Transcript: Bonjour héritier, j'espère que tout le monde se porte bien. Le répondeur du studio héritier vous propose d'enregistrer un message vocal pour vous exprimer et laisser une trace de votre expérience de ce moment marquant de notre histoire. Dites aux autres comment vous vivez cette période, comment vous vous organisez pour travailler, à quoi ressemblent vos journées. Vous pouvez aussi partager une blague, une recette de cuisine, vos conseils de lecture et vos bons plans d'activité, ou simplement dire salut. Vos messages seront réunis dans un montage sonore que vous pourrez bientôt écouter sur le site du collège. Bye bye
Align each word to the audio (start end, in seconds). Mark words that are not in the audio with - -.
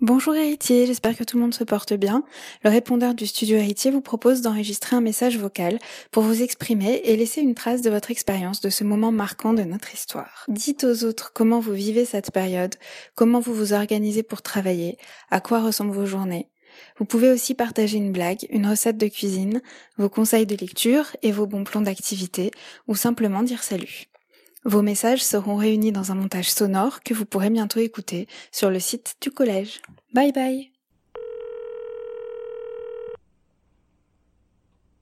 Bonjour 0.00 0.36
héritier, 0.36 0.86
j'espère 0.86 1.16
que 1.16 1.24
tout 1.24 1.36
le 1.36 1.42
monde 1.42 1.54
se 1.54 1.64
porte 1.64 1.92
bien. 1.92 2.22
Le 2.62 2.70
répondeur 2.70 3.14
du 3.14 3.26
studio 3.26 3.56
héritier 3.56 3.90
vous 3.90 4.00
propose 4.00 4.42
d'enregistrer 4.42 4.94
un 4.94 5.00
message 5.00 5.38
vocal 5.38 5.80
pour 6.12 6.22
vous 6.22 6.40
exprimer 6.40 7.00
et 7.02 7.16
laisser 7.16 7.40
une 7.40 7.56
trace 7.56 7.82
de 7.82 7.90
votre 7.90 8.12
expérience 8.12 8.60
de 8.60 8.70
ce 8.70 8.84
moment 8.84 9.10
marquant 9.10 9.54
de 9.54 9.64
notre 9.64 9.92
histoire. 9.92 10.44
Dites 10.46 10.84
aux 10.84 11.02
autres 11.02 11.32
comment 11.34 11.58
vous 11.58 11.72
vivez 11.72 12.04
cette 12.04 12.30
période, 12.30 12.76
comment 13.16 13.40
vous 13.40 13.54
vous 13.54 13.72
organisez 13.72 14.22
pour 14.22 14.40
travailler, 14.40 14.98
à 15.32 15.40
quoi 15.40 15.60
ressemblent 15.60 15.90
vos 15.90 16.06
journées. 16.06 16.48
Vous 16.98 17.04
pouvez 17.04 17.32
aussi 17.32 17.54
partager 17.54 17.96
une 17.96 18.12
blague, 18.12 18.46
une 18.50 18.68
recette 18.68 18.98
de 18.98 19.08
cuisine, 19.08 19.60
vos 19.96 20.08
conseils 20.08 20.46
de 20.46 20.54
lecture 20.54 21.16
et 21.22 21.32
vos 21.32 21.48
bons 21.48 21.64
plans 21.64 21.80
d'activité, 21.80 22.52
ou 22.86 22.94
simplement 22.94 23.42
dire 23.42 23.64
salut. 23.64 24.04
Vos 24.64 24.82
messages 24.82 25.22
seront 25.22 25.56
réunis 25.56 25.92
dans 25.92 26.12
un 26.12 26.14
montage 26.14 26.50
sonore 26.50 27.02
que 27.02 27.14
vous 27.14 27.24
pourrez 27.24 27.50
bientôt 27.50 27.80
écouter 27.80 28.26
sur 28.52 28.70
le 28.70 28.80
site 28.80 29.16
du 29.20 29.30
collège. 29.30 29.80
Bye 30.12 30.32
bye 30.32 30.77